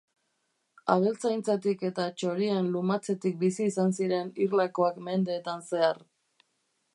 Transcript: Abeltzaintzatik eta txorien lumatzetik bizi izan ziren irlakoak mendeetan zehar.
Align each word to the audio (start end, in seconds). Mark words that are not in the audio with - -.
Abeltzaintzatik 0.93 1.83
eta 1.89 2.07
txorien 2.21 2.71
lumatzetik 2.77 3.37
bizi 3.45 3.69
izan 3.73 3.95
ziren 3.99 4.33
irlakoak 4.47 4.99
mendeetan 5.11 5.63
zehar. 5.69 6.03